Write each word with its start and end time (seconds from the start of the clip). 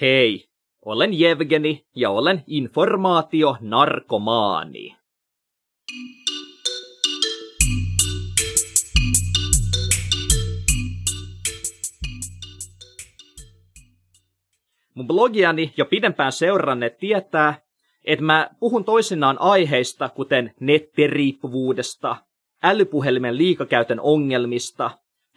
Hei, 0.00 0.48
olen 0.84 1.18
Jevgeni 1.18 1.86
ja 1.96 2.10
olen 2.10 2.44
informaatio-narkomaani. 2.46 4.96
Mun 14.94 15.06
blogiani 15.06 15.72
jo 15.76 15.84
pidempään 15.84 16.32
seuranneet 16.32 16.98
tietää, 16.98 17.62
että 18.04 18.24
mä 18.24 18.50
puhun 18.60 18.84
toisinaan 18.84 19.40
aiheista 19.40 20.08
kuten 20.08 20.54
nettiriippuvuudesta, 20.60 22.16
älypuhelimen 22.62 23.38
liikakäytön 23.38 24.00
ongelmista 24.00 24.90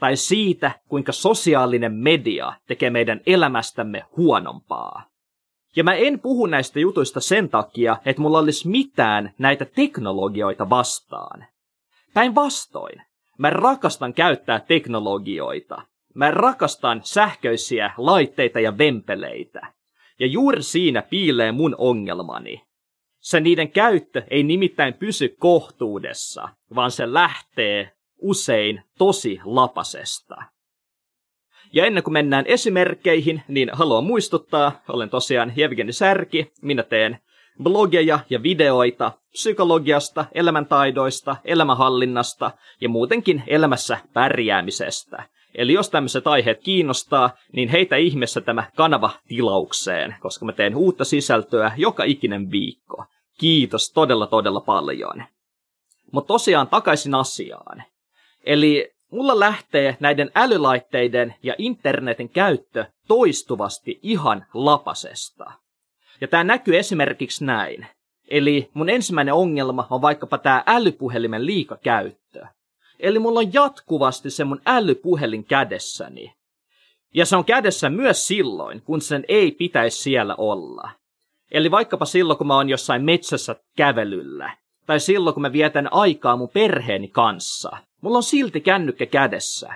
tai 0.04 0.18
siitä, 0.18 0.72
kuinka 0.88 1.12
sosiaalinen 1.12 1.94
media 1.94 2.54
tekee 2.68 2.90
meidän 2.90 3.22
elämästämme 3.26 4.04
huonompaa. 4.18 5.10
Ja 5.76 5.84
mä 5.84 5.94
en 5.94 6.20
puhu 6.20 6.46
näistä 6.46 6.80
jutuista 6.80 7.20
sen 7.20 7.50
takia, 7.50 7.98
että 8.06 8.22
mulla 8.22 8.40
olisi 8.40 8.68
mitään 8.68 9.34
näitä 9.38 9.66
teknologioita 9.66 10.70
vastaan. 10.70 11.46
Päinvastoin, 12.14 13.02
mä 13.38 13.50
rakastan 13.50 14.14
käyttää 14.14 14.60
teknologioita. 14.60 15.82
Mä 16.16 16.32
rakastan 16.32 17.02
sähköisiä 17.04 17.94
laitteita 17.98 18.60
ja 18.60 18.78
vempeleitä. 18.78 19.74
Ja 20.20 20.28
juuri 20.28 20.64
siinä 20.64 21.02
piilee 21.02 21.52
mun 21.52 21.76
ongelmani. 21.78 22.62
Se 23.20 23.40
niiden 23.40 23.72
käyttö 23.72 24.24
ei 24.30 24.44
nimittäin 24.44 24.94
pysy 24.94 25.36
kohtuudessa, 25.40 26.50
vaan 26.76 26.92
se 26.92 27.14
lähtee 27.14 27.92
usein 28.24 28.84
tosi 28.98 29.40
lapasesta. 29.44 30.36
Ja 31.74 31.86
ennen 31.86 32.04
kuin 32.04 32.14
mennään 32.14 32.46
esimerkkeihin, 32.48 33.42
niin 33.48 33.70
haluan 33.74 34.04
muistuttaa, 34.04 34.82
olen 34.90 35.10
tosiaan 35.10 35.54
Jevgeni 35.56 35.94
Särki, 35.94 36.52
minä 36.62 36.84
teen 36.84 37.20
blogeja 37.64 38.20
ja 38.30 38.44
videoita 38.44 39.12
psykologiasta, 39.32 40.26
elämäntaidoista, 40.32 41.36
elämänhallinnasta 41.46 42.52
ja 42.82 42.90
muutenkin 42.90 43.44
elämässä 43.48 43.98
pärjäämisestä. 44.14 45.24
Eli 45.56 45.74
jos 45.74 45.90
tämmöiset 45.90 46.28
aiheet 46.28 46.62
kiinnostaa, 46.64 47.30
niin 47.52 47.70
heitä 47.70 47.96
ihmeessä 47.96 48.42
tämä 48.42 48.64
kanava 48.76 49.10
tilaukseen, 49.28 50.16
koska 50.20 50.46
mä 50.46 50.52
teen 50.52 50.76
uutta 50.76 51.06
sisältöä 51.06 51.72
joka 51.78 52.04
ikinen 52.04 52.52
viikko. 52.52 53.06
Kiitos 53.40 53.92
todella 53.92 54.28
todella 54.28 54.62
paljon. 54.62 55.24
Mutta 56.12 56.28
tosiaan 56.28 56.68
takaisin 56.68 57.16
asiaan. 57.16 57.84
Eli 58.44 58.94
mulla 59.12 59.40
lähtee 59.40 59.98
näiden 60.00 60.32
älylaitteiden 60.36 61.36
ja 61.44 61.56
internetin 61.58 62.30
käyttö 62.30 62.86
toistuvasti 63.08 64.00
ihan 64.02 64.46
lapasesta. 64.54 65.52
Ja 66.22 66.28
tämä 66.28 66.44
näkyy 66.44 66.78
esimerkiksi 66.78 67.46
näin. 67.46 67.88
Eli 68.28 68.70
mun 68.74 68.90
ensimmäinen 68.90 69.34
ongelma 69.34 69.88
on 69.90 70.02
vaikkapa 70.02 70.38
tämä 70.38 70.64
älypuhelimen 70.68 71.46
liikakäyttö. 71.46 72.46
Eli 73.00 73.20
mulla 73.20 73.40
on 73.40 73.54
jatkuvasti 73.54 74.30
se 74.30 74.44
mun 74.44 74.62
älypuhelin 74.66 75.44
kädessäni. 75.44 76.34
Ja 77.14 77.26
se 77.26 77.36
on 77.36 77.46
kädessä 77.46 77.90
myös 77.90 78.28
silloin, 78.28 78.82
kun 78.82 79.02
sen 79.02 79.26
ei 79.28 79.52
pitäisi 79.52 80.02
siellä 80.02 80.36
olla. 80.36 80.90
Eli 81.52 81.72
vaikkapa 81.72 82.06
silloin, 82.06 82.38
kun 82.38 82.48
mä 82.48 82.56
oon 82.56 82.70
jossain 82.70 83.04
metsässä 83.04 83.56
kävelyllä. 83.78 84.58
Tai 84.86 85.00
silloin, 85.00 85.34
kun 85.34 85.42
mä 85.42 85.52
vietän 85.52 85.94
aikaa 85.94 86.38
mun 86.38 86.50
perheeni 86.50 87.08
kanssa. 87.08 87.78
Mulla 88.02 88.18
on 88.18 88.24
silti 88.24 88.62
kännykkä 88.62 89.06
kädessä. 89.06 89.74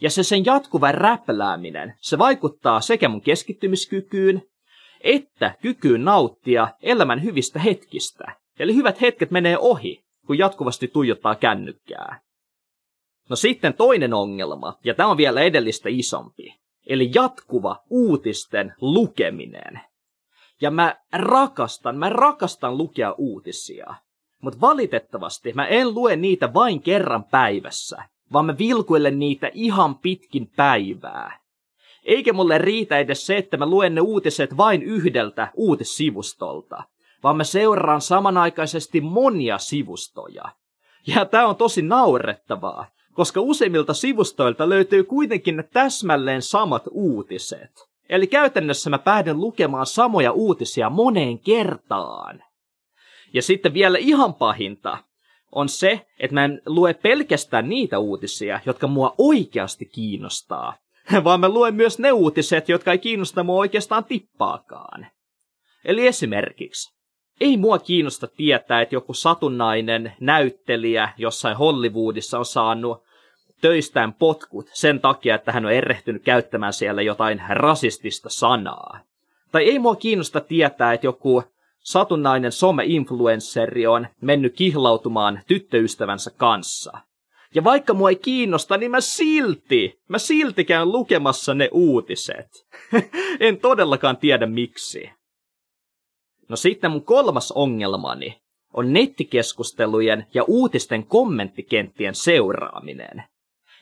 Ja 0.00 0.10
se 0.10 0.22
sen 0.22 0.44
jatkuva 0.44 0.92
räplääminen, 0.92 1.94
se 2.00 2.18
vaikuttaa 2.18 2.80
sekä 2.80 3.08
mun 3.08 3.20
keskittymiskykyyn, 3.20 4.42
että 5.00 5.54
kykyyn 5.62 6.04
nauttia 6.04 6.68
elämän 6.82 7.22
hyvistä 7.22 7.58
hetkistä. 7.58 8.36
Eli 8.58 8.74
hyvät 8.74 9.00
hetket 9.00 9.30
menee 9.30 9.58
ohi, 9.58 10.04
kun 10.26 10.38
jatkuvasti 10.38 10.88
tuijottaa 10.88 11.34
kännykkää. 11.34 12.20
No 13.28 13.36
sitten 13.36 13.74
toinen 13.74 14.14
ongelma, 14.14 14.78
ja 14.84 14.94
tämä 14.94 15.08
on 15.08 15.16
vielä 15.16 15.40
edellistä 15.40 15.88
isompi, 15.92 16.54
eli 16.86 17.10
jatkuva 17.14 17.76
uutisten 17.90 18.74
lukeminen. 18.80 19.80
Ja 20.60 20.70
mä 20.70 20.94
rakastan, 21.12 21.98
mä 21.98 22.08
rakastan 22.08 22.78
lukea 22.78 23.14
uutisia. 23.18 23.94
Mutta 24.40 24.60
valitettavasti 24.60 25.52
mä 25.52 25.66
en 25.66 25.94
lue 25.94 26.16
niitä 26.16 26.54
vain 26.54 26.82
kerran 26.82 27.24
päivässä, 27.24 28.02
vaan 28.32 28.46
mä 28.46 28.58
vilkuilen 28.58 29.18
niitä 29.18 29.50
ihan 29.54 29.98
pitkin 29.98 30.50
päivää. 30.56 31.40
Eikä 32.04 32.32
mulle 32.32 32.58
riitä 32.58 32.98
edes 32.98 33.26
se, 33.26 33.36
että 33.36 33.56
mä 33.56 33.66
luen 33.66 33.94
ne 33.94 34.00
uutiset 34.00 34.56
vain 34.56 34.82
yhdeltä 34.82 35.48
uutissivustolta, 35.54 36.82
vaan 37.22 37.36
mä 37.36 37.44
seuraan 37.44 38.00
samanaikaisesti 38.00 39.00
monia 39.00 39.58
sivustoja. 39.58 40.44
Ja 41.06 41.24
tää 41.24 41.46
on 41.46 41.56
tosi 41.56 41.82
naurettavaa, 41.82 42.86
koska 43.12 43.40
useimmilta 43.40 43.94
sivustoilta 43.94 44.68
löytyy 44.68 45.04
kuitenkin 45.04 45.56
ne 45.56 45.62
täsmälleen 45.62 46.42
samat 46.42 46.82
uutiset. 46.90 47.90
Eli 48.08 48.26
käytännössä 48.26 48.90
mä 48.90 48.98
päädyn 48.98 49.40
lukemaan 49.40 49.86
samoja 49.86 50.32
uutisia 50.32 50.90
moneen 50.90 51.38
kertaan. 51.38 52.42
Ja 53.32 53.42
sitten 53.42 53.74
vielä 53.74 53.98
ihan 53.98 54.34
pahinta 54.34 54.98
on 55.52 55.68
se, 55.68 56.06
että 56.20 56.34
mä 56.34 56.44
en 56.44 56.62
lue 56.66 56.94
pelkästään 56.94 57.68
niitä 57.68 57.98
uutisia, 57.98 58.60
jotka 58.66 58.86
mua 58.86 59.14
oikeasti 59.18 59.84
kiinnostaa, 59.84 60.76
vaan 61.24 61.40
mä 61.40 61.48
luen 61.48 61.74
myös 61.74 61.98
ne 61.98 62.12
uutiset, 62.12 62.68
jotka 62.68 62.92
ei 62.92 62.98
kiinnosta 62.98 63.44
mua 63.44 63.58
oikeastaan 63.58 64.04
tippaakaan. 64.04 65.06
Eli 65.84 66.06
esimerkiksi, 66.06 66.94
ei 67.40 67.56
mua 67.56 67.78
kiinnosta 67.78 68.26
tietää, 68.26 68.80
että 68.80 68.94
joku 68.94 69.14
satunnainen 69.14 70.12
näyttelijä 70.20 71.08
jossain 71.16 71.56
Hollywoodissa 71.56 72.38
on 72.38 72.44
saanut 72.44 73.02
töistään 73.60 74.14
potkut 74.14 74.70
sen 74.72 75.00
takia, 75.00 75.34
että 75.34 75.52
hän 75.52 75.66
on 75.66 75.72
erehtynyt 75.72 76.22
käyttämään 76.22 76.72
siellä 76.72 77.02
jotain 77.02 77.42
rasistista 77.48 78.28
sanaa. 78.28 79.00
Tai 79.52 79.64
ei 79.64 79.78
mua 79.78 79.96
kiinnosta 79.96 80.40
tietää, 80.40 80.92
että 80.92 81.06
joku 81.06 81.42
satunnainen 81.84 82.52
some-influensseri 82.52 83.86
on 83.86 84.06
mennyt 84.20 84.56
kihlautumaan 84.56 85.40
tyttöystävänsä 85.46 86.30
kanssa. 86.36 86.92
Ja 87.54 87.64
vaikka 87.64 87.94
mua 87.94 88.08
ei 88.08 88.16
kiinnosta, 88.16 88.76
niin 88.76 88.90
mä 88.90 89.00
silti, 89.00 90.00
mä 90.08 90.18
silti 90.18 90.64
käyn 90.64 90.92
lukemassa 90.92 91.54
ne 91.54 91.68
uutiset. 91.72 92.48
en 93.40 93.58
todellakaan 93.58 94.16
tiedä 94.16 94.46
miksi. 94.46 95.10
No 96.48 96.56
sitten 96.56 96.90
mun 96.90 97.04
kolmas 97.04 97.52
ongelmani 97.52 98.40
on 98.74 98.92
nettikeskustelujen 98.92 100.26
ja 100.34 100.44
uutisten 100.44 101.06
kommenttikenttien 101.06 102.14
seuraaminen. 102.14 103.22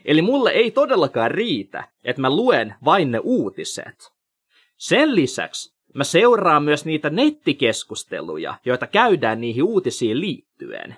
Eli 0.04 0.22
mulle 0.22 0.50
ei 0.50 0.70
todellakaan 0.70 1.30
riitä, 1.30 1.88
että 2.04 2.22
mä 2.22 2.30
luen 2.30 2.74
vain 2.84 3.10
ne 3.10 3.18
uutiset. 3.18 4.12
Sen 4.76 5.14
lisäksi 5.14 5.77
Mä 5.94 6.04
seuraan 6.04 6.62
myös 6.62 6.84
niitä 6.84 7.10
nettikeskusteluja, 7.10 8.54
joita 8.64 8.86
käydään 8.86 9.40
niihin 9.40 9.62
uutisiin 9.62 10.20
liittyen. 10.20 10.96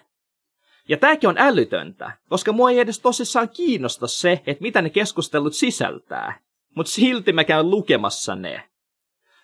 Ja 0.89 0.97
tääkin 0.97 1.29
on 1.29 1.39
älytöntä, 1.39 2.13
koska 2.29 2.53
mua 2.53 2.71
ei 2.71 2.79
edes 2.79 3.01
tosissaan 3.01 3.49
kiinnosta 3.49 4.07
se, 4.07 4.33
että 4.33 4.63
mitä 4.63 4.83
ne 4.83 4.91
keskustelut 4.91 5.55
sisältää. 5.55 6.41
Mutta 6.77 6.93
silti 6.93 7.33
mä 7.33 7.45
käyn 7.45 7.71
lukemassa 7.71 8.37
ne. 8.37 8.71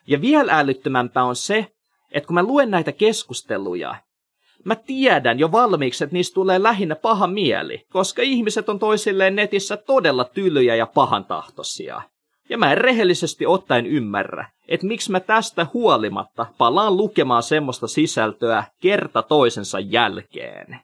Ja 0.06 0.20
vielä 0.20 0.58
älyttömämpää 0.58 1.24
on 1.24 1.36
se, 1.36 1.72
että 2.10 2.26
kun 2.26 2.34
mä 2.34 2.42
luen 2.42 2.70
näitä 2.70 2.92
keskusteluja, 2.92 3.94
mä 4.64 4.76
tiedän 4.76 5.38
jo 5.38 5.52
valmiiksi, 5.52 6.04
että 6.04 6.14
niistä 6.14 6.34
tulee 6.34 6.62
lähinnä 6.62 6.96
paha 6.96 7.26
mieli, 7.26 7.86
koska 7.92 8.22
ihmiset 8.22 8.68
on 8.68 8.78
toisilleen 8.78 9.36
netissä 9.36 9.76
todella 9.76 10.24
tylyjä 10.24 10.74
ja 10.76 10.86
pahantahtoisia. 10.86 12.02
Ja 12.48 12.58
mä 12.58 12.72
en 12.72 12.78
rehellisesti 12.78 13.46
ottaen 13.46 13.86
ymmärrä, 13.86 14.50
että 14.68 14.86
miksi 14.86 15.10
mä 15.10 15.20
tästä 15.20 15.66
huolimatta 15.74 16.46
palaan 16.58 16.96
lukemaan 16.96 17.42
semmoista 17.42 17.86
sisältöä 17.88 18.64
kerta 18.80 19.22
toisensa 19.22 19.80
jälkeen. 19.80 20.80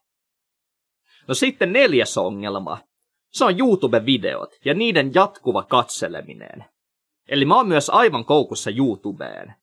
No 1.28 1.34
sitten 1.34 1.72
neljäs 1.72 2.18
ongelma. 2.18 2.78
Se 3.30 3.44
on 3.44 3.58
YouTube-videot 3.58 4.58
ja 4.64 4.74
niiden 4.74 5.10
jatkuva 5.14 5.62
katseleminen. 5.62 6.64
Eli 7.28 7.44
mä 7.44 7.56
oon 7.56 7.68
myös 7.68 7.90
aivan 7.90 8.24
koukussa 8.24 8.70
YouTubeen. 8.70 9.54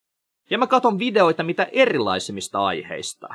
Ja 0.50 0.57
mä 0.57 0.68
katon 0.68 1.00
videoita 1.00 1.44
mitä 1.44 1.68
erilaisimmista 1.71 2.65
aiheista. 2.65 3.27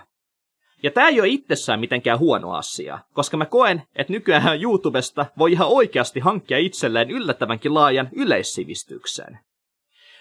Ja 0.84 0.90
tämä 0.90 1.08
ei 1.08 1.20
ole 1.20 1.28
itsessään 1.28 1.80
mitenkään 1.80 2.18
huono 2.18 2.52
asia, 2.52 2.98
koska 3.12 3.36
mä 3.36 3.46
koen, 3.46 3.82
että 3.96 4.12
nykyään 4.12 4.62
YouTubesta 4.62 5.26
voi 5.38 5.52
ihan 5.52 5.68
oikeasti 5.68 6.20
hankkia 6.20 6.58
itselleen 6.58 7.10
yllättävänkin 7.10 7.74
laajan 7.74 8.08
yleissivistyksen. 8.12 9.38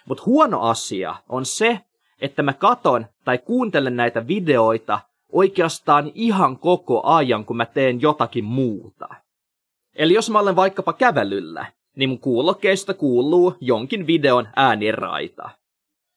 Mutta 0.05 0.23
huono 0.25 0.61
asia 0.61 1.15
on 1.29 1.45
se, 1.45 1.79
että 2.21 2.43
mä 2.43 2.53
katon 2.53 3.05
tai 3.25 3.37
kuuntelen 3.37 3.95
näitä 3.95 4.27
videoita 4.27 4.99
oikeastaan 5.31 6.11
ihan 6.15 6.59
koko 6.59 7.01
ajan, 7.03 7.45
kun 7.45 7.57
mä 7.57 7.65
teen 7.65 8.01
jotakin 8.01 8.45
muuta. 8.45 9.07
Eli 9.95 10.13
jos 10.13 10.29
mä 10.29 10.39
olen 10.39 10.55
vaikkapa 10.55 10.93
kävelyllä, 10.93 11.65
niin 11.95 12.09
mun 12.09 12.19
kuulokkeista 12.19 12.93
kuuluu 12.93 13.55
jonkin 13.61 14.07
videon 14.07 14.47
ääniraita. 14.55 15.49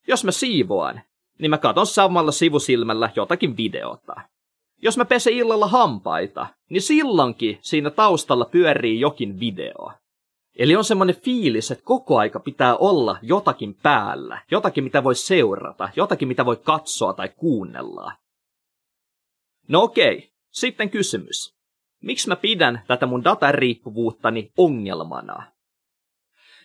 Jos 0.09 0.25
mä 0.25 0.31
siivoan, 0.31 1.01
niin 1.39 1.51
mä 1.51 1.59
katon 1.59 1.87
samalla 1.87 2.33
sivusilmällä 2.33 3.11
jotakin 3.17 3.57
videota. 3.57 4.21
Jos 4.83 4.97
mä 4.97 5.05
pesen 5.05 5.33
illalla 5.33 5.67
hampaita, 5.67 6.47
niin 6.71 6.83
silloinkin 6.83 7.59
siinä 7.61 7.91
taustalla 7.91 8.45
pyörii 8.45 9.01
jokin 9.01 9.41
video. 9.41 9.93
Eli 10.59 10.77
on 10.77 10.85
semmoinen 10.85 11.17
fiilis, 11.17 11.71
että 11.71 11.85
koko 11.85 12.19
aika 12.19 12.41
pitää 12.41 12.77
olla 12.77 13.19
jotakin 13.23 13.75
päällä, 13.75 14.43
jotakin 14.51 14.85
mitä 14.85 15.05
voi 15.05 15.15
seurata, 15.15 15.89
jotakin 15.97 16.29
mitä 16.29 16.45
voi 16.45 16.57
katsoa 16.57 17.13
tai 17.13 17.29
kuunnella. 17.29 18.13
No 19.69 19.83
okei, 19.83 20.31
sitten 20.51 20.91
kysymys. 20.91 21.57
Miksi 22.03 22.29
mä 22.29 22.37
pidän 22.37 22.83
tätä 22.87 23.07
mun 23.07 23.25
datariippuvuuttani 23.25 24.53
ongelmana? 24.57 25.53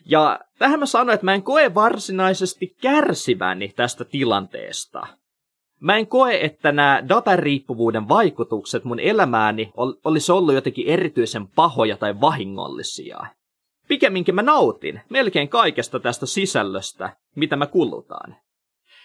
Ja 0.05 0.39
tähän 0.59 0.79
mä 0.79 0.85
sanoin, 0.85 1.13
että 1.13 1.25
mä 1.25 1.33
en 1.33 1.43
koe 1.43 1.73
varsinaisesti 1.73 2.75
kärsiväni 2.81 3.69
tästä 3.69 4.05
tilanteesta. 4.05 5.07
Mä 5.81 5.97
en 5.97 6.07
koe, 6.07 6.39
että 6.41 6.71
nämä 6.71 7.03
datariippuvuuden 7.09 8.09
vaikutukset 8.09 8.83
mun 8.83 8.99
elämääni 8.99 9.71
ol- 9.77 9.93
olisi 10.03 10.31
ollut 10.31 10.55
jotenkin 10.55 10.87
erityisen 10.87 11.47
pahoja 11.47 11.97
tai 11.97 12.21
vahingollisia. 12.21 13.19
Pikemminkin 13.87 14.35
mä 14.35 14.41
nautin 14.41 15.01
melkein 15.09 15.49
kaikesta 15.49 15.99
tästä 15.99 16.25
sisällöstä, 16.25 17.15
mitä 17.35 17.55
mä 17.55 17.65
kulutaan. 17.65 18.35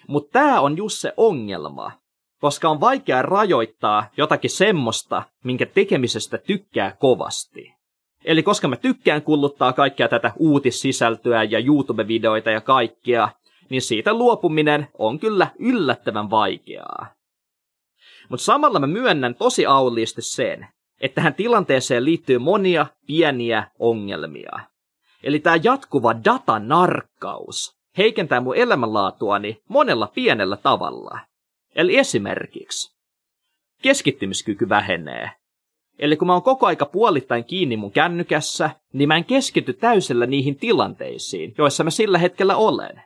Mutta 0.08 0.32
tämä 0.32 0.60
on 0.60 0.76
just 0.76 0.98
se 0.98 1.12
ongelma, 1.16 1.92
koska 2.40 2.68
on 2.68 2.80
vaikea 2.80 3.22
rajoittaa 3.22 4.06
jotakin 4.16 4.50
semmoista, 4.50 5.22
minkä 5.44 5.66
tekemisestä 5.66 6.38
tykkää 6.38 6.96
kovasti. 6.98 7.74
Eli 8.24 8.42
koska 8.42 8.68
mä 8.68 8.76
tykkään 8.76 9.22
kuluttaa 9.22 9.72
kaikkea 9.72 10.08
tätä 10.08 10.32
uutissisältöä 10.36 11.42
ja 11.42 11.58
YouTube-videoita 11.58 12.50
ja 12.50 12.60
kaikkea, 12.60 13.28
niin 13.70 13.82
siitä 13.82 14.12
luopuminen 14.12 14.88
on 14.98 15.18
kyllä 15.18 15.48
yllättävän 15.58 16.30
vaikeaa. 16.30 17.06
Mutta 18.28 18.44
samalla 18.44 18.78
mä 18.78 18.86
myönnän 18.86 19.34
tosi 19.34 19.66
auliisti 19.66 20.22
sen, 20.22 20.66
että 21.00 21.14
tähän 21.14 21.34
tilanteeseen 21.34 22.04
liittyy 22.04 22.38
monia 22.38 22.86
pieniä 23.06 23.70
ongelmia. 23.78 24.60
Eli 25.22 25.38
tämä 25.38 25.56
jatkuva 25.62 26.14
datanarkkaus 26.24 27.76
heikentää 27.98 28.40
mun 28.40 28.56
elämänlaatuani 28.56 29.62
monella 29.68 30.06
pienellä 30.14 30.56
tavalla. 30.56 31.20
Eli 31.74 31.98
esimerkiksi 31.98 32.96
keskittymiskyky 33.82 34.68
vähenee. 34.68 35.30
Eli 35.98 36.16
kun 36.16 36.26
mä 36.26 36.32
oon 36.32 36.42
koko 36.42 36.66
aika 36.66 36.86
puolittain 36.86 37.44
kiinni 37.44 37.76
mun 37.76 37.92
kännykässä, 37.92 38.70
niin 38.92 39.08
mä 39.08 39.16
en 39.16 39.24
keskity 39.24 39.72
täysellä 39.72 40.26
niihin 40.26 40.56
tilanteisiin, 40.56 41.54
joissa 41.58 41.84
mä 41.84 41.90
sillä 41.90 42.18
hetkellä 42.18 42.56
olen. 42.56 43.02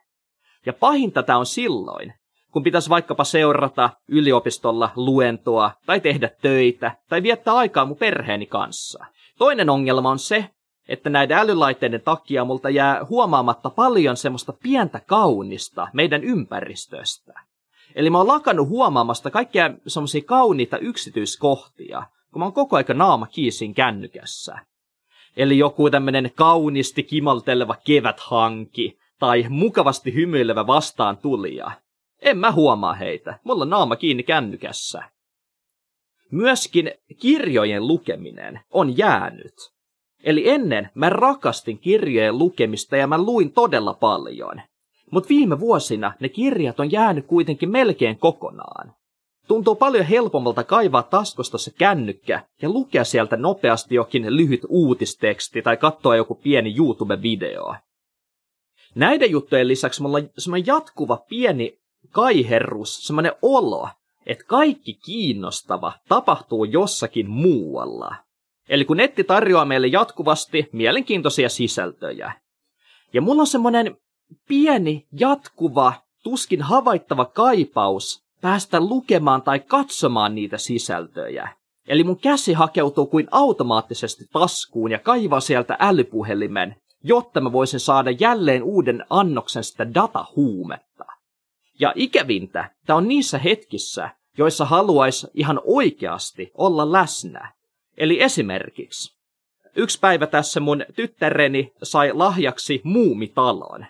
Ja 0.67 0.73
pahinta 0.73 1.23
tämä 1.23 1.39
on 1.39 1.47
silloin, 1.47 2.12
kun 2.53 2.62
pitäisi 2.62 2.91
vaikkapa 2.91 3.25
seurata 3.25 3.91
yliopistolla 4.09 4.91
luentoa, 4.97 5.73
tai 5.87 6.01
tehdä 6.01 6.31
töitä, 6.43 6.97
tai 7.09 7.23
viettää 7.23 7.55
aikaa 7.55 7.85
mun 7.85 7.97
perheeni 7.97 8.47
kanssa. 8.47 9.05
Toinen 9.39 9.71
ongelma 9.71 10.11
on 10.11 10.19
se, 10.19 10.51
että 10.89 11.11
näiden 11.11 11.37
älylaitteiden 11.39 12.01
takia 12.01 12.45
multa 12.45 12.71
jää 12.71 13.07
huomaamatta 13.09 13.71
paljon 13.71 14.17
semmoista 14.17 14.53
pientä 14.62 15.01
kaunista 15.07 15.89
meidän 15.93 16.25
ympäristöstä. 16.25 17.33
Eli 17.95 18.11
mä 18.11 18.19
oon 18.19 18.29
lakannut 18.29 18.69
huomaamasta 18.69 19.31
kaikkia 19.31 19.71
semmoisia 19.87 20.23
kauniita 20.27 20.79
yksityiskohtia, 20.79 22.03
kun 22.33 22.41
mä 22.41 22.45
oon 22.45 22.53
koko 22.53 22.77
aika 22.77 22.95
naama 22.95 23.27
kiisin 23.27 23.75
kännykässä. 23.75 24.59
Eli 25.37 25.59
joku 25.59 25.91
tämmönen 25.91 26.31
kaunisti 26.35 27.03
kimalteleva 27.03 27.77
keväthanki, 27.85 28.99
tai 29.21 29.47
mukavasti 29.49 30.15
hymyilevä 30.15 30.67
vastaan 30.67 31.17
tulija. 31.17 31.71
En 32.23 32.39
mä 32.39 32.53
huomaa 32.53 32.95
heitä, 32.95 33.39
mulla 33.45 33.63
on 33.63 33.71
naama 33.71 33.97
kiinni 33.97 34.23
kännykässä. 34.23 35.03
Myöskin 36.31 36.91
kirjojen 37.21 37.87
lukeminen 37.87 38.61
on 38.71 38.99
jäänyt. 38.99 39.55
Eli 40.25 40.49
ennen 40.49 40.91
mä 40.95 41.09
rakastin 41.09 41.79
kirjojen 41.79 42.39
lukemista 42.39 42.97
ja 42.97 43.07
mä 43.07 43.19
luin 43.19 43.53
todella 43.53 43.95
paljon. 43.95 44.61
Mutta 45.11 45.29
viime 45.29 45.61
vuosina 45.61 46.13
ne 46.21 46.29
kirjat 46.29 46.81
on 46.81 46.93
jäänyt 46.93 47.27
kuitenkin 47.27 47.71
melkein 47.71 48.19
kokonaan. 48.19 48.95
Tuntuu 49.49 49.75
paljon 49.75 50.05
helpommalta 50.05 50.65
kaivaa 50.65 51.03
taskusta 51.03 51.59
se 51.59 51.71
kännykkä 51.79 52.43
ja 52.63 52.69
lukea 52.69 53.05
sieltä 53.05 53.37
nopeasti 53.37 53.95
jokin 53.95 54.37
lyhyt 54.37 54.61
uutisteksti 54.69 55.63
tai 55.63 55.77
katsoa 55.77 56.17
joku 56.17 56.35
pieni 56.35 56.75
YouTube-video. 56.77 57.75
Näiden 58.95 59.31
juttujen 59.31 59.69
lisäksi 59.69 60.03
mulla 60.03 60.19
on 60.19 60.31
semmoinen 60.39 60.67
jatkuva 60.67 61.17
pieni 61.17 61.79
kaiherrus, 62.11 63.07
semmoinen 63.07 63.33
olo, 63.43 63.89
että 64.27 64.45
kaikki 64.45 64.95
kiinnostava 64.95 65.93
tapahtuu 66.09 66.65
jossakin 66.65 67.31
muualla. 67.31 68.17
Eli 68.69 68.85
kun 68.85 68.97
netti 68.97 69.25
tarjoaa 69.25 69.65
meille 69.65 69.87
jatkuvasti 69.87 70.69
mielenkiintoisia 70.73 71.49
sisältöjä. 71.49 72.33
Ja 73.13 73.21
mulla 73.21 73.41
on 73.41 73.47
semmoinen 73.47 73.97
pieni, 74.49 75.07
jatkuva, 75.13 75.93
tuskin 76.23 76.63
havaittava 76.63 77.25
kaipaus 77.25 78.25
päästä 78.41 78.81
lukemaan 78.81 79.43
tai 79.43 79.61
katsomaan 79.61 80.35
niitä 80.35 80.59
sisältöjä. 80.59 81.49
Eli 81.89 82.05
mun 82.05 82.19
käsi 82.19 82.53
hakeutuu 82.53 83.07
kuin 83.07 83.29
automaattisesti 83.31 84.25
taskuun 84.33 84.91
ja 84.91 84.99
kaivaa 84.99 85.41
sieltä 85.41 85.77
älypuhelimen, 85.81 86.77
jotta 87.05 87.41
mä 87.41 87.52
voisin 87.52 87.81
saada 87.81 88.11
jälleen 88.11 88.62
uuden 88.62 89.06
annoksen 89.11 89.64
sitä 89.64 89.94
datahuumetta. 89.94 91.05
Ja 91.81 91.93
ikävintä, 91.97 92.70
tämä 92.87 92.97
on 92.97 93.08
niissä 93.08 93.38
hetkissä, 93.38 94.11
joissa 94.38 94.64
haluaisi 94.64 95.26
ihan 95.35 95.61
oikeasti 95.64 96.50
olla 96.55 96.93
läsnä. 96.93 97.52
Eli 97.97 98.23
esimerkiksi, 98.23 99.17
yksi 99.76 100.00
päivä 100.00 100.26
tässä 100.26 100.61
mun 100.61 100.85
tyttäreni 100.94 101.73
sai 101.82 102.12
lahjaksi 102.12 102.81
muumitalon. 102.85 103.87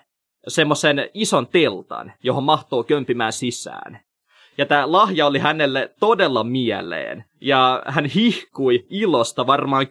Semmoisen 0.47 1.09
ison 1.13 1.47
teltan, 1.47 2.13
johon 2.23 2.43
mahtuu 2.43 2.83
kömpimään 2.83 3.33
sisään. 3.33 3.99
Ja 4.57 4.65
tämä 4.65 4.91
lahja 4.91 5.25
oli 5.25 5.39
hänelle 5.39 5.93
todella 5.99 6.43
mieleen. 6.43 7.25
Ja 7.41 7.83
hän 7.87 8.05
hihkui 8.05 8.85
ilosta 8.89 9.47
varmaan 9.47 9.85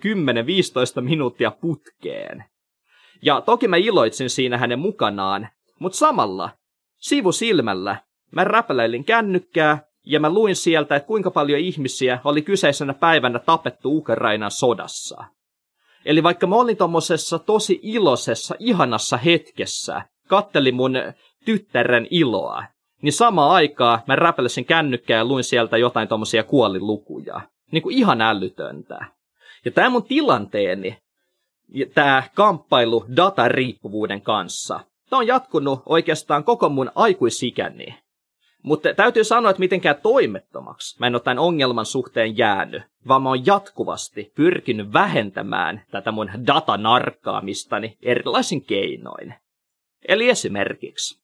10-15 0.98 1.00
minuuttia 1.00 1.50
putkeen. 1.50 2.44
Ja 3.22 3.40
toki 3.40 3.68
mä 3.68 3.76
iloitsin 3.76 4.30
siinä 4.30 4.58
hänen 4.58 4.78
mukanaan, 4.78 5.48
mutta 5.78 5.98
samalla, 5.98 6.50
sivusilmällä, 6.98 7.96
mä 8.30 8.44
räpäläilin 8.44 9.04
kännykkää 9.04 9.78
ja 10.06 10.20
mä 10.20 10.30
luin 10.30 10.56
sieltä, 10.56 10.96
että 10.96 11.06
kuinka 11.06 11.30
paljon 11.30 11.60
ihmisiä 11.60 12.18
oli 12.24 12.42
kyseisenä 12.42 12.94
päivänä 12.94 13.38
tapettu 13.38 13.96
Ukrainan 13.96 14.50
sodassa. 14.50 15.24
Eli 16.04 16.22
vaikka 16.22 16.46
mä 16.46 16.56
olin 16.56 16.76
tommosessa 16.76 17.38
tosi 17.38 17.80
iloisessa, 17.82 18.54
ihanassa 18.58 19.16
hetkessä, 19.16 20.02
kattelin 20.28 20.74
mun 20.74 20.94
tyttären 21.44 22.06
iloa, 22.10 22.64
niin 23.02 23.12
samaan 23.12 23.50
aikaa 23.50 24.02
mä 24.06 24.16
räpälesin 24.16 24.64
kännykkää 24.64 25.16
ja 25.16 25.24
luin 25.24 25.44
sieltä 25.44 25.76
jotain 25.76 26.08
tommosia 26.08 26.44
kuolilukuja. 26.44 27.40
Niin 27.72 27.82
kuin 27.82 27.96
ihan 27.96 28.20
älytöntä. 28.20 28.98
Ja 29.64 29.70
tämä 29.70 29.90
mun 29.90 30.04
tilanteeni 30.04 30.98
tämä 31.94 32.22
kamppailu 32.34 33.04
datariippuvuuden 33.16 34.22
kanssa. 34.22 34.80
Tämä 35.10 35.20
on 35.20 35.26
jatkunut 35.26 35.82
oikeastaan 35.86 36.44
koko 36.44 36.68
mun 36.68 36.90
aikuisikäni. 36.94 37.98
Mutta 38.62 38.94
täytyy 38.94 39.24
sanoa, 39.24 39.50
että 39.50 39.60
mitenkään 39.60 39.96
toimettomaksi 40.02 40.96
mä 40.98 41.06
en 41.06 41.14
ole 41.14 41.22
tämän 41.22 41.38
ongelman 41.38 41.86
suhteen 41.86 42.38
jäänyt, 42.38 42.82
vaan 43.08 43.22
mä 43.22 43.28
oon 43.28 43.46
jatkuvasti 43.46 44.32
pyrkinyt 44.34 44.92
vähentämään 44.92 45.82
tätä 45.90 46.12
mun 46.12 46.30
datanarkkaamistani 46.46 47.98
erilaisin 48.02 48.64
keinoin. 48.64 49.34
Eli 50.08 50.28
esimerkiksi, 50.28 51.20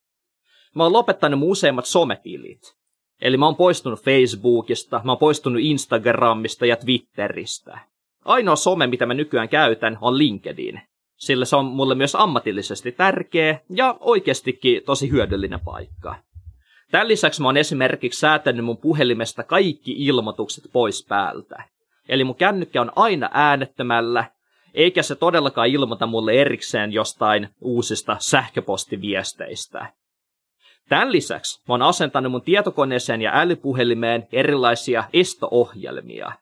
mä 0.74 0.82
oon 0.82 0.92
lopettanut 0.92 1.40
mun 1.40 1.50
useimmat 1.50 1.84
sometilit. 1.84 2.76
Eli 3.20 3.36
mä 3.36 3.46
oon 3.46 3.56
poistunut 3.56 4.04
Facebookista, 4.04 5.00
mä 5.04 5.12
oon 5.12 5.18
poistunut 5.18 5.62
Instagramista 5.62 6.66
ja 6.66 6.76
Twitteristä. 6.76 7.78
Ainoa 8.26 8.56
some, 8.56 8.86
mitä 8.86 9.06
mä 9.06 9.14
nykyään 9.14 9.48
käytän, 9.48 9.98
on 10.00 10.18
LinkedIn, 10.18 10.80
sillä 11.16 11.44
se 11.44 11.56
on 11.56 11.64
mulle 11.64 11.94
myös 11.94 12.14
ammatillisesti 12.14 12.92
tärkeä 12.92 13.60
ja 13.70 13.96
oikeastikin 14.00 14.82
tosi 14.86 15.10
hyödyllinen 15.10 15.60
paikka. 15.60 16.14
Tämän 16.90 17.08
lisäksi 17.08 17.42
mä 17.42 17.48
oon 17.48 17.56
esimerkiksi 17.56 18.20
säätänyt 18.20 18.64
mun 18.64 18.76
puhelimesta 18.76 19.42
kaikki 19.42 19.92
ilmoitukset 19.92 20.64
pois 20.72 21.06
päältä. 21.08 21.64
Eli 22.08 22.24
mun 22.24 22.36
kännykkä 22.36 22.80
on 22.80 22.92
aina 22.96 23.30
äänettömällä, 23.32 24.24
eikä 24.74 25.02
se 25.02 25.14
todellakaan 25.14 25.68
ilmoita 25.68 26.06
mulle 26.06 26.32
erikseen 26.32 26.92
jostain 26.92 27.48
uusista 27.60 28.16
sähköpostiviesteistä. 28.20 29.92
Tämän 30.88 31.12
lisäksi 31.12 31.62
mä 31.68 31.74
oon 31.74 31.82
asentanut 31.82 32.32
mun 32.32 32.42
tietokoneeseen 32.42 33.22
ja 33.22 33.30
älypuhelimeen 33.34 34.28
erilaisia 34.32 35.04
estoohjelmia, 35.12 36.32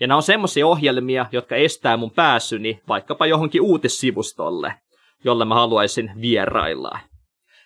ja 0.00 0.06
nämä 0.06 0.16
on 0.16 0.22
semmoisia 0.22 0.66
ohjelmia, 0.66 1.26
jotka 1.32 1.56
estää 1.56 1.96
mun 1.96 2.10
pääsyni 2.10 2.80
vaikkapa 2.88 3.26
johonkin 3.26 3.62
uutissivustolle, 3.62 4.74
jolle 5.24 5.44
mä 5.44 5.54
haluaisin 5.54 6.10
vierailla. 6.20 6.98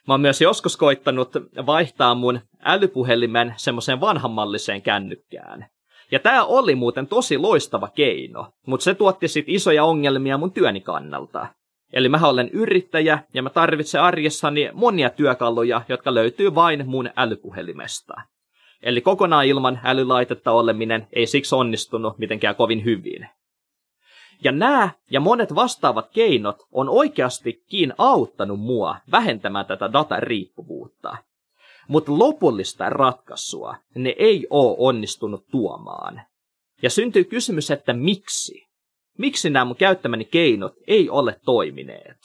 Mä 0.08 0.14
oon 0.14 0.20
myös 0.20 0.40
joskus 0.40 0.76
koittanut 0.76 1.32
vaihtaa 1.66 2.14
mun 2.14 2.40
älypuhelimen 2.62 3.54
semmoiseen 3.56 4.00
vanhammalliseen 4.00 4.82
kännykkään. 4.82 5.66
Ja 6.10 6.18
tämä 6.18 6.44
oli 6.44 6.74
muuten 6.74 7.06
tosi 7.06 7.38
loistava 7.38 7.88
keino, 7.88 8.52
mutta 8.66 8.84
se 8.84 8.94
tuotti 8.94 9.28
sit 9.28 9.44
isoja 9.48 9.84
ongelmia 9.84 10.38
mun 10.38 10.52
työni 10.52 10.80
kannalta. 10.80 11.46
Eli 11.92 12.08
mä 12.08 12.20
olen 12.22 12.50
yrittäjä 12.52 13.18
ja 13.34 13.42
mä 13.42 13.50
tarvitsen 13.50 14.00
arjessani 14.00 14.70
monia 14.72 15.10
työkaluja, 15.10 15.82
jotka 15.88 16.14
löytyy 16.14 16.54
vain 16.54 16.88
mun 16.88 17.10
älypuhelimesta. 17.16 18.14
Eli 18.84 19.00
kokonaan 19.00 19.46
ilman 19.46 19.80
älylaitetta 19.84 20.52
oleminen 20.52 21.08
ei 21.12 21.26
siksi 21.26 21.54
onnistunut 21.54 22.18
mitenkään 22.18 22.56
kovin 22.56 22.84
hyvin. 22.84 23.28
Ja 24.42 24.52
nämä 24.52 24.90
ja 25.10 25.20
monet 25.20 25.54
vastaavat 25.54 26.10
keinot 26.10 26.56
on 26.72 26.88
oikeastikin 26.88 27.94
auttanut 27.98 28.60
mua 28.60 28.96
vähentämään 29.10 29.66
tätä 29.66 29.92
datariippuvuutta. 29.92 31.16
Mutta 31.88 32.18
lopullista 32.18 32.90
ratkaisua 32.90 33.76
ne 33.94 34.14
ei 34.18 34.46
ole 34.50 34.76
onnistunut 34.78 35.44
tuomaan. 35.50 36.22
Ja 36.82 36.90
syntyy 36.90 37.24
kysymys, 37.24 37.70
että 37.70 37.92
miksi? 37.92 38.66
Miksi 39.18 39.50
nämä 39.50 39.64
mun 39.64 39.76
käyttämäni 39.76 40.24
keinot 40.24 40.74
ei 40.86 41.10
ole 41.10 41.40
toimineet? 41.44 42.18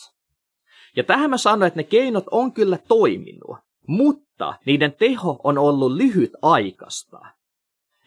Ja 0.95 1.03
tähän 1.03 1.29
mä 1.29 1.37
sanoin, 1.37 1.67
että 1.67 1.79
ne 1.79 1.83
keinot 1.83 2.25
on 2.31 2.53
kyllä 2.53 2.77
toiminut, 2.87 3.57
mutta 3.89 4.53
niiden 4.65 4.93
teho 4.93 5.39
on 5.43 5.57
ollut 5.57 5.91
lyhyt 5.91 6.31
aikasta. 6.41 7.19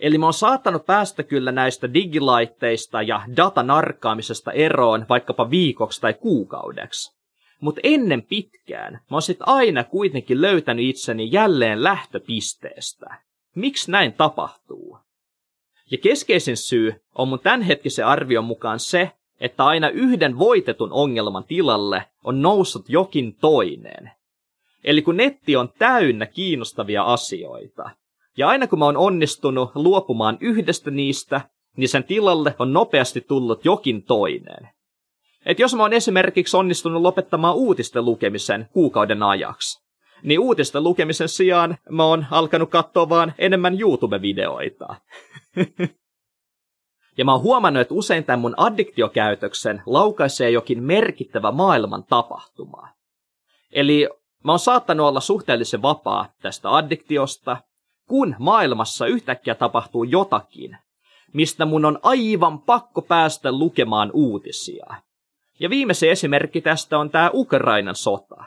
Eli 0.01 0.19
mä 0.19 0.27
oon 0.27 0.35
saattanut 0.35 0.87
päästä 0.87 1.23
kyllä 1.23 1.53
näistä 1.53 1.95
digilaitteista 1.95 3.03
ja 3.03 3.23
datan 3.37 3.71
arkkaamisesta 3.71 4.53
eroon 4.53 5.07
vaikkapa 5.09 5.51
viikoksi 5.51 6.01
tai 6.01 6.15
kuukaudeksi. 6.15 7.17
Mutta 7.61 7.81
ennen 7.85 8.23
pitkään 8.23 8.93
mä 8.93 9.15
oon 9.17 9.23
sit 9.23 9.39
aina 9.41 9.85
kuitenkin 9.85 10.41
löytänyt 10.41 10.85
itseni 10.85 11.33
jälleen 11.33 11.85
lähtöpisteestä. 11.85 13.07
Miksi 13.55 13.91
näin 13.91 14.13
tapahtuu? 14.13 14.99
Ja 15.91 15.99
keskeisin 15.99 16.57
syy 16.57 16.95
on 17.15 17.29
mun 17.29 17.41
tämänhetkisen 17.41 18.07
arvion 18.07 18.45
mukaan 18.45 18.81
se, 18.81 19.11
että 19.41 19.65
aina 19.65 19.89
yhden 19.89 20.39
voitetun 20.39 20.93
ongelman 20.93 21.45
tilalle 21.45 22.05
on 22.25 22.43
noussut 22.43 22.89
jokin 22.89 23.37
toinen. 23.41 24.22
Eli 24.85 25.03
kun 25.03 25.17
netti 25.17 25.57
on 25.57 25.69
täynnä 25.79 26.27
kiinnostavia 26.27 27.03
asioita, 27.03 27.91
ja 28.37 28.49
aina 28.49 28.67
kun 28.67 28.79
mä 28.79 28.85
oon 28.85 28.97
onnistunut 28.97 29.71
luopumaan 29.75 30.39
yhdestä 30.41 30.91
niistä, 30.91 31.41
niin 31.77 31.89
sen 31.89 32.05
tilalle 32.05 32.55
on 32.59 32.73
nopeasti 32.73 33.21
tullut 33.21 33.65
jokin 33.65 34.03
toinen. 34.03 34.69
Et 35.47 35.59
jos 35.59 35.75
mä 35.75 35.83
oon 35.83 35.93
esimerkiksi 35.93 36.57
onnistunut 36.57 37.03
lopettamaan 37.03 37.55
uutisten 37.55 38.05
lukemisen 38.05 38.69
kuukauden 38.73 39.23
ajaksi, 39.23 39.83
niin 40.23 40.41
uutisten 40.41 40.83
lukemisen 40.83 41.29
sijaan 41.29 41.79
mä 41.91 42.05
oon 42.05 42.27
alkanut 42.31 42.71
katsoa 42.71 43.09
vaan 43.09 43.35
enemmän 43.39 43.81
YouTube-videoita. 43.81 44.95
ja 47.19 47.25
mä 47.25 47.33
oon 47.33 47.43
huomannut, 47.43 47.81
että 47.81 47.95
usein 47.95 48.25
tämän 48.25 48.41
mun 48.41 48.55
addiktiokäytöksen 48.57 49.83
laukaisee 49.87 50.51
jokin 50.51 50.83
merkittävä 50.83 51.51
maailman 51.51 52.05
tapahtuma. 52.05 52.89
Eli 53.73 54.09
mä 54.45 54.53
oon 54.53 54.59
saattanut 54.59 55.07
olla 55.07 55.21
suhteellisen 55.21 55.83
vapaa 55.83 56.29
tästä 56.43 56.77
addiktiosta, 56.77 57.57
kun 58.09 58.37
maailmassa 58.39 59.07
yhtäkkiä 59.07 59.55
tapahtuu 59.55 60.05
jotakin, 60.05 60.77
mistä 61.33 61.65
mun 61.65 61.85
on 61.85 61.99
aivan 62.03 62.59
pakko 62.59 63.03
päästä 63.03 63.53
lukemaan 63.53 64.11
uutisia. 64.13 64.87
Ja 65.61 65.71
viimeisin 65.71 66.11
esimerkki 66.11 66.61
tästä 66.61 66.99
on 66.99 67.11
tämä 67.11 67.31
Ukrainan 67.35 67.97
sota. 67.97 68.45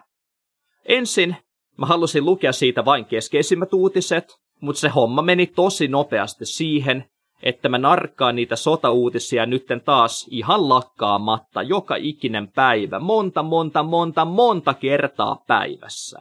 Ensin 0.85 1.35
mä 1.77 1.85
halusin 1.85 2.25
lukea 2.25 2.51
siitä 2.51 2.85
vain 2.85 3.05
keskeisimmät 3.05 3.73
uutiset, 3.73 4.39
mutta 4.61 4.79
se 4.79 4.89
homma 4.89 5.21
meni 5.21 5.47
tosi 5.47 5.87
nopeasti 5.87 6.45
siihen, 6.45 7.09
että 7.43 7.69
mä 7.69 7.77
narkkaan 7.77 8.35
niitä 8.35 8.55
sotauutisia 8.55 9.45
nytten 9.45 9.81
taas 9.81 10.27
ihan 10.29 10.69
lakkaamatta 10.69 11.61
joka 11.61 11.95
ikinen 11.95 12.51
päivä, 12.51 12.99
monta, 12.99 13.43
monta, 13.43 13.83
monta, 13.83 14.25
monta 14.25 14.73
kertaa 14.73 15.43
päivässä. 15.47 16.19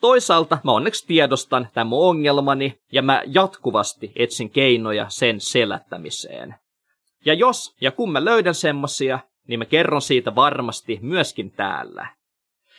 Toisaalta 0.00 0.58
mä 0.64 0.72
onneksi 0.72 1.06
tiedostan 1.06 1.68
tämän 1.74 1.86
mun 1.86 2.08
ongelmani 2.08 2.80
ja 2.92 3.02
mä 3.02 3.22
jatkuvasti 3.26 4.12
etsin 4.16 4.50
keinoja 4.50 5.06
sen 5.08 5.40
selättämiseen. 5.40 6.54
Ja 7.24 7.34
jos 7.34 7.76
ja 7.80 7.92
kun 7.92 8.12
mä 8.12 8.24
löydän 8.24 8.54
semmosia, 8.54 9.18
niin 9.48 9.58
mä 9.58 9.64
kerron 9.64 10.02
siitä 10.02 10.34
varmasti 10.34 10.98
myöskin 11.02 11.50
täällä. 11.50 12.06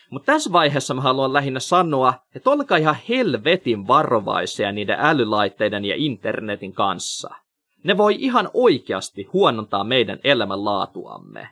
Mutta 0.10 0.34
tässä 0.34 0.52
vaiheessa 0.52 0.94
mä 0.94 1.02
haluan 1.02 1.34
lähinnä 1.34 1.60
sanoa, 1.60 2.14
että 2.36 2.50
olkaa 2.50 2.78
ihan 2.78 2.98
helvetin 3.10 3.88
varovaisia 3.88 4.72
niiden 4.72 4.98
älylaitteiden 5.00 5.86
ja 5.86 5.96
internetin 5.98 6.74
kanssa. 6.74 7.36
Ne 7.84 7.98
voi 7.98 8.16
ihan 8.20 8.50
oikeasti 8.54 9.24
huonontaa 9.34 9.84
meidän 9.84 10.20
elämänlaatuamme. 10.24 11.50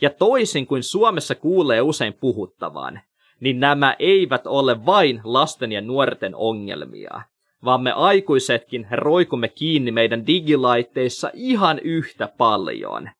Ja 0.00 0.10
toisin 0.10 0.66
kuin 0.66 0.82
Suomessa 0.82 1.34
kuulee 1.34 1.80
usein 1.80 2.14
puhuttavan, 2.14 3.00
niin 3.40 3.60
nämä 3.60 3.96
eivät 3.98 4.46
ole 4.46 4.86
vain 4.86 5.20
lasten 5.24 5.72
ja 5.72 5.80
nuorten 5.80 6.34
ongelmia, 6.34 7.20
vaan 7.64 7.82
me 7.82 7.92
aikuisetkin 7.92 8.86
roikumme 8.90 9.48
kiinni 9.48 9.92
meidän 9.92 10.26
digilaitteissa 10.26 11.30
ihan 11.34 11.78
yhtä 11.78 12.28
paljon. 12.38 13.10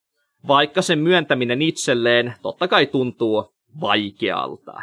Vaikka 0.48 0.82
sen 0.82 0.98
myöntäminen 0.98 1.62
itselleen 1.62 2.34
totta 2.42 2.68
kai 2.68 2.86
tuntuu 2.86 3.54
vaikealta. 3.80 4.82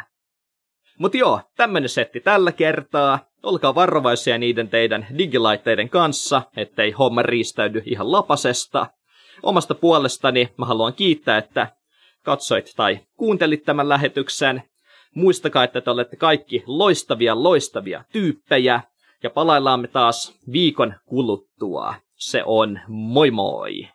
Mutta 0.98 1.18
joo, 1.18 1.40
tämmönen 1.56 1.88
setti 1.88 2.20
tällä 2.20 2.52
kertaa. 2.52 3.18
Olkaa 3.42 3.74
varovaisia 3.74 4.38
niiden 4.38 4.68
teidän 4.68 5.06
digilaitteiden 5.18 5.88
kanssa, 5.88 6.42
ettei 6.56 6.90
homma 6.90 7.22
riistäydy 7.22 7.82
ihan 7.86 8.12
lapasesta. 8.12 8.86
Omasta 9.42 9.74
puolestani 9.74 10.52
mä 10.58 10.66
haluan 10.66 10.94
kiittää, 10.94 11.38
että 11.38 11.66
katsoit 12.22 12.72
tai 12.76 13.00
kuuntelit 13.16 13.64
tämän 13.64 13.88
lähetyksen. 13.88 14.62
Muistakaa, 15.14 15.64
että 15.64 15.80
te 15.80 15.90
olette 15.90 16.16
kaikki 16.16 16.62
loistavia, 16.66 17.42
loistavia 17.42 18.04
tyyppejä. 18.12 18.80
Ja 19.22 19.30
palaillaan 19.30 19.80
me 19.80 19.88
taas 19.88 20.38
viikon 20.52 20.94
kuluttua. 21.04 21.94
Se 22.14 22.42
on 22.46 22.80
moi 22.88 23.30
moi! 23.30 23.88